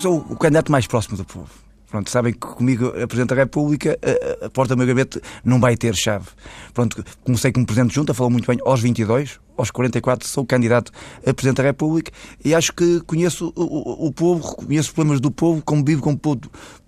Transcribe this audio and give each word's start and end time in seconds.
sou 0.00 0.18
o 0.30 0.36
candidato 0.36 0.72
mais 0.72 0.86
próximo 0.86 1.16
do 1.16 1.24
povo. 1.24 1.50
Pronto, 1.90 2.08
sabem 2.08 2.32
que 2.32 2.38
comigo, 2.38 2.86
a 2.86 3.06
Presidente 3.06 3.30
da 3.30 3.34
República, 3.34 3.98
a, 4.42 4.46
a 4.46 4.50
porta 4.50 4.74
do 4.74 4.78
meu 4.78 4.86
gabinete 4.86 5.20
não 5.44 5.58
vai 5.58 5.76
ter 5.76 5.94
chave. 5.94 6.26
Pronto, 6.72 7.04
comecei 7.24 7.50
como 7.50 7.66
Presidente 7.66 7.90
de 7.90 7.96
Junta, 7.96 8.14
falou 8.14 8.30
muito 8.30 8.46
bem, 8.46 8.58
aos 8.64 8.80
22, 8.80 9.40
aos 9.56 9.70
44 9.70 10.26
sou 10.26 10.46
candidato 10.46 10.92
a 11.26 11.34
Presidente 11.34 11.56
da 11.56 11.64
República 11.64 12.12
e 12.44 12.54
acho 12.54 12.72
que 12.72 13.00
conheço 13.00 13.52
o, 13.56 13.62
o, 13.62 14.06
o 14.06 14.12
povo, 14.12 14.54
conheço 14.54 14.88
os 14.88 14.94
problemas 14.94 15.20
do 15.20 15.32
povo, 15.32 15.60
convivo 15.62 16.00
com 16.00 16.12
o 16.12 16.18
povo 16.18 16.42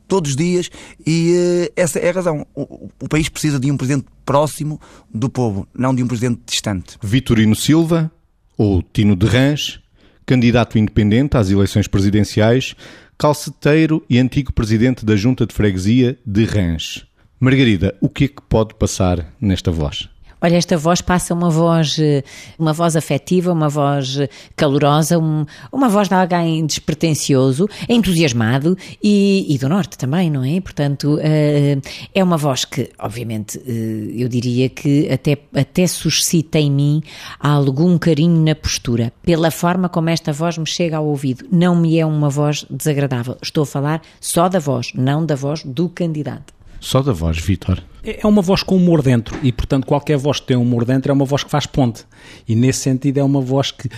todos 0.07 0.31
os 0.31 0.37
dias 0.37 0.71
e 1.05 1.67
uh, 1.69 1.73
essa 1.75 1.99
é 1.99 2.09
a 2.09 2.13
razão. 2.13 2.47
O, 2.55 2.89
o, 3.01 3.09
país 3.09 3.29
precisa 3.29 3.59
de 3.59 3.71
um 3.73 3.77
Presidente 3.77 4.07
próximo 4.25 4.81
do 5.13 5.29
povo, 5.29 5.67
não 5.75 5.93
de 5.93 6.03
um 6.03 6.07
Presidente 6.07 6.43
distante. 6.47 6.97
Vitorino 7.03 7.57
Silva 7.57 8.09
ou 8.57 8.83
Tino 8.83 9.17
de 9.17 9.27
Rãs, 9.27 9.81
candidato 10.25 10.79
independente 10.79 11.37
às 11.37 11.51
eleições 11.51 11.89
presidenciais, 11.89 12.77
calceteiro 13.19 14.05
e 14.09 14.19
antigo 14.19 14.53
presidente 14.53 15.05
da 15.05 15.17
Junta 15.17 15.47
de 15.47 15.55
Freguesia 15.55 16.19
de 16.25 16.45
Rãs. 16.45 17.07
Margarida, 17.39 17.97
o 18.01 18.09
que 18.09 18.25
é 18.25 18.29
que 18.29 18.43
pode 18.43 18.75
passar 18.75 19.35
nesta 19.41 19.71
voz? 19.71 20.09
Olha, 20.43 20.57
esta 20.57 20.77
voz 20.77 21.01
passa 21.01 21.33
uma 21.33 21.49
voz, 21.49 21.97
eh, 22.01 22.25
uma 22.59 22.73
voz 22.73 22.97
afetiva, 22.97 23.53
uma 23.53 23.69
voz 23.69 24.19
eh, 24.19 24.29
calorosa, 24.57 25.17
um, 25.17 25.47
uma 25.71 25.89
voz 25.89 26.09
de 26.09 26.15
alguém 26.15 26.67
despretensioso, 26.67 27.69
entusiasmado 27.89 28.77
e, 29.01 29.47
e, 29.49 29.57
do 29.57 29.69
Norte 29.69 29.97
também, 29.97 30.29
não 30.29 30.43
é? 30.43 30.61
Portanto, 30.61 31.15
uh, 31.15 31.89
é 32.13 32.25
uma 32.25 32.37
voz 32.37 32.65
que, 32.65 32.91
obviamente, 32.99 33.63
eu 33.65 34.29
diria 34.29 34.69
que 34.69 35.09
até, 35.13 35.39
até 35.55 35.87
suscita 35.87 36.59
em 36.59 36.73
mim 36.73 37.03
algum 37.39 37.97
carinho 37.97 38.45
na 38.45 38.57
postura, 38.57 39.13
pela 39.23 39.51
forma 39.53 39.89
como 39.89 40.11
esta 40.11 40.33
voz 40.33 40.59
me 40.59 40.67
chega 40.67 40.97
ao 40.97 41.07
ouvido. 41.07 41.47
Não 41.53 41.77
me 41.77 41.99
é 42.01 42.05
uma 42.05 42.29
voz 42.29 42.67
desagradável. 42.69 43.37
Estou 43.41 43.63
a 43.63 43.67
falar 43.67 44.03
só 44.21 44.49
da 44.49 44.59
voz, 44.59 44.93
não 44.95 45.25
da 45.25 45.37
voz 45.37 45.63
do 45.65 45.89
candidato. 45.89 46.53
Só 46.81 47.01
da 47.01 47.13
voz, 47.13 47.39
Vitor. 47.39 47.81
É, 48.05 48.21
é 48.23 48.27
uma 48.27 48.43
voz 48.43 48.63
com 48.63 48.77
humor 48.77 49.03
dentro 49.03 49.39
e, 49.43 49.53
portanto, 49.53 49.87
qualquer 49.87 50.17
voz 50.17 50.41
que 50.41 50.47
tem 50.47 50.57
humor 50.57 50.85
dentro 50.85 51.11
é 51.11 51.15
uma 51.15 51.25
voz 51.25 51.45
que 51.45 51.51
faz 51.51 51.67
ponte. 51.67 52.05
E 52.49 52.55
nesse 52.55 52.81
sentido 52.81 53.19
é 53.19 53.25
uma 53.25 53.41
voz 53.41 53.71
que, 53.71 53.89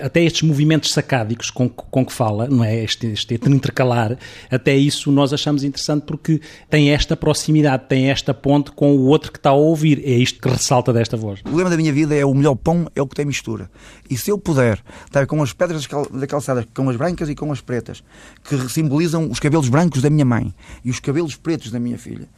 até 0.00 0.22
estes 0.22 0.42
movimentos 0.42 0.92
sacádicos 0.92 1.50
com, 1.50 1.68
com 1.68 2.04
que 2.04 2.12
fala, 2.12 2.48
não 2.48 2.64
é? 2.64 2.82
Este, 2.82 3.06
este 3.06 3.34
intercalar, 3.48 4.18
até 4.50 4.74
isso 4.74 5.12
nós 5.12 5.32
achamos 5.32 5.62
interessante 5.62 6.04
porque 6.04 6.40
tem 6.68 6.90
esta 6.90 7.16
proximidade, 7.16 7.84
tem 7.88 8.10
esta 8.10 8.34
ponte 8.34 8.72
com 8.72 8.96
o 8.96 9.06
outro 9.06 9.30
que 9.30 9.38
está 9.38 9.50
a 9.50 9.54
ouvir. 9.54 10.02
É 10.04 10.12
isto 10.12 10.40
que 10.40 10.48
ressalta 10.48 10.92
desta 10.92 11.16
voz. 11.16 11.40
O 11.50 11.56
lema 11.56 11.70
da 11.70 11.76
minha 11.76 11.92
vida 11.92 12.14
é 12.14 12.24
o 12.24 12.34
melhor 12.34 12.56
pão 12.56 12.86
é 12.94 13.02
o 13.02 13.06
que 13.06 13.14
tem 13.14 13.24
mistura. 13.24 13.70
E 14.10 14.16
se 14.16 14.30
eu 14.30 14.38
puder 14.38 14.82
estar 15.06 15.26
com 15.26 15.42
as 15.42 15.52
pedras 15.52 15.86
da 16.12 16.26
calçada, 16.26 16.66
com 16.74 16.88
as 16.88 16.96
brancas 16.96 17.28
e 17.28 17.34
com 17.34 17.52
as 17.52 17.60
pretas, 17.60 18.02
que 18.44 18.56
simbolizam 18.68 19.30
os 19.30 19.38
cabelos 19.38 19.68
brancos 19.68 20.02
da 20.02 20.10
minha 20.10 20.24
mãe 20.24 20.52
e 20.84 20.90
os 20.90 20.98
cabelos 20.98 21.36
pretos 21.36 21.70
da 21.70 21.78
minha 21.78 21.98
filha, 21.98 22.28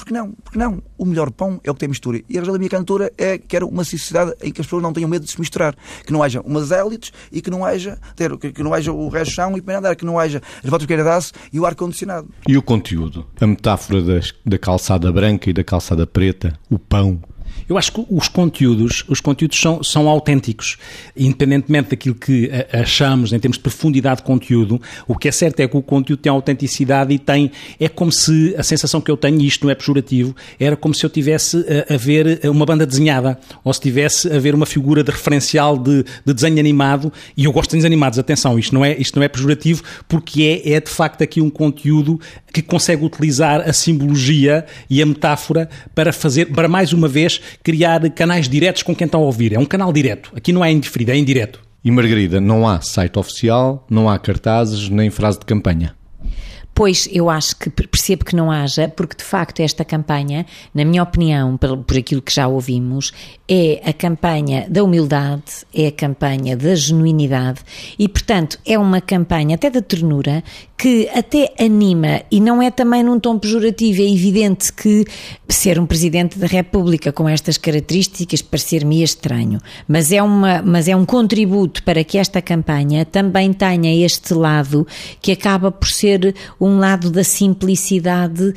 porque 0.00 0.14
não? 0.14 0.32
Porque 0.32 0.58
não? 0.58 0.82
O 0.96 1.04
melhor 1.04 1.30
pão 1.30 1.60
é 1.62 1.70
o 1.70 1.74
que 1.74 1.80
tem 1.80 1.88
mistura. 1.88 2.20
E 2.28 2.36
a 2.36 2.40
razão 2.40 2.52
da 2.52 2.58
minha 2.58 2.70
cantora 2.70 3.12
é 3.18 3.36
que 3.36 3.54
era 3.54 3.66
uma 3.66 3.84
sociedade 3.84 4.34
em 4.42 4.50
que 4.50 4.60
as 4.60 4.66
pessoas 4.66 4.82
não 4.82 4.92
tenham 4.92 5.08
medo 5.08 5.24
de 5.24 5.30
se 5.30 5.38
misturar. 5.38 5.76
Que 6.04 6.12
não 6.12 6.22
haja 6.22 6.40
umas 6.40 6.70
élites 6.70 7.12
e 7.30 7.42
que 7.42 7.50
não 7.50 7.64
haja, 7.64 7.98
ter, 8.16 8.36
que, 8.38 8.62
não 8.62 8.72
haja 8.72 8.92
o 8.92 9.08
resto 9.08 9.34
chão 9.34 9.56
e 9.56 9.60
para 9.60 9.94
que 9.94 10.04
não 10.04 10.18
haja 10.18 10.40
as 10.62 10.70
botas 10.70 10.86
queiradas 10.86 11.32
e 11.52 11.60
o 11.60 11.66
ar-condicionado. 11.66 12.28
E 12.48 12.56
o 12.56 12.62
conteúdo? 12.62 13.26
A 13.40 13.46
metáfora 13.46 14.02
das, 14.02 14.32
da 14.44 14.58
calçada 14.58 15.12
branca 15.12 15.50
e 15.50 15.52
da 15.52 15.62
calçada 15.62 16.06
preta, 16.06 16.58
o 16.70 16.78
pão, 16.78 17.20
eu 17.68 17.78
acho 17.78 17.92
que 17.92 18.04
os 18.08 18.28
conteúdos, 18.28 19.04
os 19.08 19.20
conteúdos 19.20 19.60
são, 19.60 19.82
são 19.82 20.08
autênticos, 20.08 20.76
independentemente 21.16 21.90
daquilo 21.90 22.14
que 22.14 22.50
achamos 22.72 23.32
em 23.32 23.38
termos 23.38 23.56
de 23.56 23.62
profundidade 23.62 24.18
de 24.18 24.22
conteúdo, 24.24 24.80
o 25.06 25.16
que 25.16 25.28
é 25.28 25.32
certo 25.32 25.60
é 25.60 25.68
que 25.68 25.76
o 25.76 25.82
conteúdo 25.82 26.20
tem 26.20 26.30
autenticidade 26.30 27.12
e 27.12 27.18
tem, 27.18 27.50
é 27.78 27.88
como 27.88 28.10
se, 28.10 28.54
a 28.56 28.62
sensação 28.62 29.00
que 29.00 29.10
eu 29.10 29.16
tenho, 29.16 29.40
e 29.40 29.46
isto 29.46 29.64
não 29.64 29.70
é 29.70 29.74
pejorativo, 29.74 30.34
era 30.58 30.76
como 30.76 30.94
se 30.94 31.04
eu 31.04 31.10
tivesse 31.10 31.64
a, 31.88 31.94
a 31.94 31.96
ver 31.96 32.40
uma 32.44 32.66
banda 32.66 32.86
desenhada, 32.86 33.38
ou 33.62 33.72
se 33.72 33.80
tivesse 33.80 34.30
a 34.32 34.38
ver 34.38 34.54
uma 34.54 34.66
figura 34.66 35.02
de 35.02 35.10
referencial 35.10 35.78
de, 35.78 36.04
de 36.24 36.34
desenho 36.34 36.58
animado, 36.58 37.12
e 37.36 37.44
eu 37.44 37.52
gosto 37.52 37.70
de 37.70 37.76
desenhos 37.76 37.86
animados, 37.86 38.18
atenção, 38.18 38.58
isto 38.58 38.74
não 38.74 38.84
é, 38.84 38.96
isto 38.98 39.16
não 39.16 39.22
é 39.22 39.28
pejorativo, 39.28 39.82
porque 40.08 40.62
é, 40.64 40.72
é 40.72 40.80
de 40.80 40.90
facto 40.90 41.22
aqui 41.22 41.40
um 41.40 41.50
conteúdo 41.50 42.20
que 42.52 42.62
consegue 42.62 43.04
utilizar 43.04 43.60
a 43.68 43.72
simbologia 43.72 44.66
e 44.88 45.00
a 45.00 45.06
metáfora 45.06 45.68
para 45.94 46.12
fazer, 46.12 46.46
para 46.46 46.68
mais 46.68 46.92
uma 46.92 47.08
vez, 47.08 47.40
criar 47.62 48.08
canais 48.10 48.48
diretos 48.48 48.82
com 48.82 48.94
quem 48.94 49.06
está 49.06 49.18
a 49.18 49.20
ouvir. 49.20 49.52
É 49.52 49.58
um 49.58 49.64
canal 49.64 49.92
direto. 49.92 50.32
Aqui 50.34 50.52
não 50.52 50.64
é 50.64 50.70
indiferido, 50.70 51.12
é 51.12 51.16
indireto. 51.16 51.60
E 51.82 51.90
Margarida, 51.90 52.40
não 52.40 52.68
há 52.68 52.80
site 52.80 53.18
oficial, 53.18 53.86
não 53.88 54.08
há 54.08 54.18
cartazes 54.18 54.88
nem 54.88 55.10
frase 55.10 55.38
de 55.38 55.46
campanha. 55.46 55.94
Pois 56.80 57.06
eu 57.12 57.28
acho 57.28 57.56
que 57.56 57.68
percebo 57.68 58.24
que 58.24 58.34
não 58.34 58.50
haja, 58.50 58.88
porque 58.88 59.14
de 59.14 59.22
facto 59.22 59.60
esta 59.60 59.84
campanha, 59.84 60.46
na 60.74 60.82
minha 60.82 61.02
opinião, 61.02 61.58
por, 61.58 61.76
por 61.76 61.98
aquilo 61.98 62.22
que 62.22 62.32
já 62.32 62.48
ouvimos, 62.48 63.12
é 63.46 63.82
a 63.84 63.92
campanha 63.92 64.66
da 64.66 64.82
humildade, 64.82 65.66
é 65.74 65.88
a 65.88 65.92
campanha 65.92 66.56
da 66.56 66.74
genuinidade 66.74 67.60
e, 67.98 68.08
portanto, 68.08 68.58
é 68.64 68.78
uma 68.78 68.98
campanha 68.98 69.56
até 69.56 69.68
da 69.68 69.82
ternura 69.82 70.42
que 70.78 71.06
até 71.14 71.52
anima 71.58 72.22
e 72.30 72.40
não 72.40 72.62
é 72.62 72.70
também 72.70 73.02
num 73.02 73.20
tom 73.20 73.38
pejorativo. 73.38 74.00
É 74.00 74.10
evidente 74.10 74.72
que 74.72 75.04
ser 75.46 75.78
um 75.78 75.84
presidente 75.84 76.38
da 76.38 76.46
República 76.46 77.12
com 77.12 77.28
estas 77.28 77.58
características 77.58 78.40
parecer-me 78.40 79.02
estranho, 79.02 79.60
mas 79.86 80.10
é, 80.10 80.22
uma, 80.22 80.62
mas 80.62 80.88
é 80.88 80.96
um 80.96 81.04
contributo 81.04 81.82
para 81.82 82.02
que 82.02 82.16
esta 82.16 82.40
campanha 82.40 83.04
também 83.04 83.52
tenha 83.52 83.94
este 84.06 84.32
lado 84.32 84.86
que 85.20 85.32
acaba 85.32 85.70
por 85.70 85.90
ser 85.90 86.34
um 86.58 86.69
lado 86.78 87.10
da 87.10 87.24
simplicidade 87.24 88.54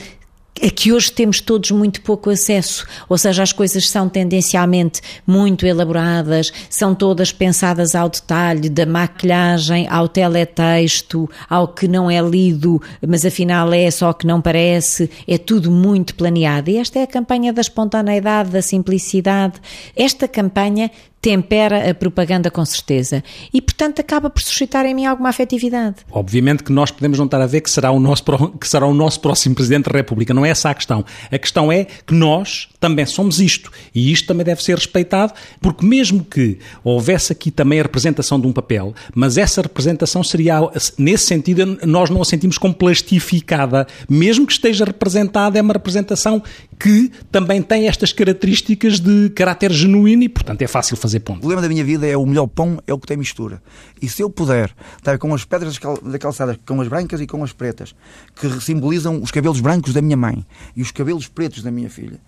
a 0.61 0.69
que 0.69 0.93
hoje 0.93 1.11
temos 1.11 1.41
todos 1.41 1.71
muito 1.71 2.01
pouco 2.01 2.29
acesso, 2.29 2.85
ou 3.09 3.17
seja, 3.17 3.43
as 3.43 3.51
coisas 3.51 3.89
são 3.89 4.07
tendencialmente 4.07 5.01
muito 5.25 5.65
elaboradas, 5.65 6.53
são 6.69 6.93
todas 6.93 7.31
pensadas 7.31 7.95
ao 7.95 8.07
detalhe, 8.07 8.69
da 8.69 8.85
maquilhagem 8.85 9.87
ao 9.89 10.07
teletexto, 10.07 11.29
ao 11.49 11.67
que 11.67 11.87
não 11.87 12.09
é 12.09 12.21
lido, 12.21 12.81
mas 13.05 13.25
afinal 13.25 13.73
é 13.73 13.89
só 13.89 14.13
que 14.13 14.27
não 14.27 14.41
parece, 14.41 15.09
é 15.27 15.37
tudo 15.37 15.71
muito 15.71 16.15
planeado. 16.15 16.69
E 16.69 16.77
esta 16.77 16.99
é 16.99 17.03
a 17.03 17.07
campanha 17.07 17.51
da 17.51 17.61
espontaneidade, 17.61 18.51
da 18.51 18.61
simplicidade. 18.61 19.55
Esta 19.95 20.27
campanha 20.27 20.91
tempera 21.23 21.89
a 21.89 21.95
propaganda 21.95 22.51
com 22.51 22.65
certeza 22.65 23.23
e, 23.53 23.61
portanto, 23.61 24.01
acaba 24.01 24.29
por 24.29 24.41
suscitar 24.41 24.85
em 24.85 24.93
mim 24.93 25.05
alguma 25.05 25.29
afetividade. 25.29 25.95
Obviamente 26.11 26.63
que 26.63 26.71
nós 26.71 26.91
podemos 26.91 27.17
não 27.17 27.25
estar 27.25 27.41
a 27.41 27.45
ver 27.45 27.61
que 27.61 27.71
será 27.71 27.91
o 27.91 27.99
nosso, 27.99 28.23
que 28.59 28.67
será 28.67 28.85
o 28.85 28.93
nosso 28.93 29.21
próximo 29.21 29.55
Presidente 29.55 29.89
da 29.89 29.97
República, 29.97 30.33
não 30.33 30.45
é 30.45 30.49
essa 30.49 30.69
a 30.69 30.73
questão. 30.73 31.05
A 31.31 31.37
questão 31.37 31.71
é 31.71 31.85
que 31.85 32.13
nós 32.13 32.67
também 32.77 33.05
somos 33.05 33.39
isto 33.39 33.71
e 33.95 34.11
isto 34.11 34.27
também 34.27 34.45
deve 34.45 34.61
ser 34.61 34.75
respeitado, 34.75 35.31
porque 35.61 35.85
mesmo 35.85 36.25
que 36.25 36.59
houvesse 36.83 37.31
aqui 37.31 37.49
também 37.49 37.79
a 37.79 37.83
representação 37.83 38.37
de 38.37 38.45
um 38.45 38.51
papel, 38.51 38.93
mas 39.15 39.37
essa 39.37 39.61
representação 39.61 40.25
seria, 40.25 40.59
nesse 40.97 41.25
sentido, 41.25 41.79
nós 41.85 42.09
não 42.09 42.21
a 42.21 42.25
sentimos 42.25 42.57
como 42.57 42.73
plastificada, 42.73 43.87
mesmo 44.09 44.45
que 44.45 44.51
esteja 44.51 44.83
representada, 44.83 45.57
é 45.57 45.61
uma 45.61 45.71
representação 45.71 46.43
que 46.77 47.09
também 47.31 47.61
tem 47.61 47.87
estas 47.87 48.11
características 48.11 48.99
de 48.99 49.29
caráter 49.29 49.71
genuíno 49.71 50.23
e, 50.23 50.27
portanto, 50.27 50.61
é 50.61 50.67
fácil 50.67 50.97
fazer 50.97 51.12
ponto. 51.19 51.45
O 51.45 51.49
lema 51.49 51.61
da 51.61 51.67
minha 51.67 51.83
vida 51.83 52.07
é 52.07 52.15
o 52.15 52.25
melhor 52.25 52.47
pão 52.47 52.79
é 52.85 52.93
o 52.93 52.99
que 52.99 53.07
tem 53.07 53.17
mistura. 53.17 53.61
E 54.01 54.09
se 54.09 54.21
eu 54.21 54.29
puder 54.29 54.75
estar 54.97 55.17
com 55.17 55.33
as 55.33 55.45
pedras 55.45 55.77
da 56.03 56.19
calçada, 56.19 56.57
com 56.65 56.79
as 56.81 56.87
brancas 56.87 57.21
e 57.21 57.27
com 57.27 57.43
as 57.43 57.51
pretas, 57.51 57.95
que 58.35 58.49
simbolizam 58.61 59.21
os 59.21 59.31
cabelos 59.31 59.59
brancos 59.59 59.93
da 59.93 60.01
minha 60.01 60.17
mãe 60.17 60.45
e 60.75 60.81
os 60.81 60.91
cabelos 60.91 61.27
pretos 61.27 61.63
da 61.63 61.71
minha 61.71 61.89
filha, 61.89 62.19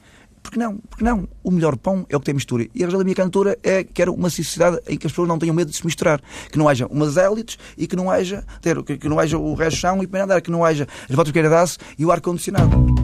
porque 0.45 0.59
não? 0.59 0.77
Porque 0.77 1.03
não? 1.03 1.27
O 1.43 1.49
melhor 1.49 1.75
pão 1.75 2.05
é 2.07 2.15
o 2.15 2.19
que 2.19 2.25
tem 2.27 2.35
mistura. 2.35 2.67
E 2.73 2.83
a 2.83 2.85
razão 2.85 2.99
da 2.99 3.03
minha 3.03 3.15
cantora 3.15 3.57
é 3.63 3.83
que 3.83 3.99
era 3.99 4.11
uma 4.11 4.29
sociedade 4.29 4.79
em 4.87 4.95
que 4.95 5.07
as 5.07 5.11
pessoas 5.11 5.27
não 5.27 5.39
tenham 5.39 5.55
medo 5.55 5.71
de 5.71 5.75
se 5.75 5.83
misturar. 5.83 6.21
Que 6.51 6.57
não 6.57 6.69
haja 6.69 6.85
umas 6.85 7.17
élites 7.17 7.57
e 7.75 7.87
que 7.87 7.95
não 7.95 8.11
haja, 8.11 8.45
ter, 8.61 8.81
que, 8.83 9.09
não 9.09 9.19
haja 9.19 9.39
o 9.39 9.55
resto 9.55 9.79
chão 9.79 10.03
e 10.03 10.07
para 10.07 10.19
nada, 10.19 10.39
que 10.39 10.51
não 10.51 10.63
haja 10.63 10.87
as 11.09 11.15
botas 11.15 11.33
queiradas 11.33 11.79
e 11.97 12.05
o 12.05 12.11
ar-condicionado. 12.11 12.94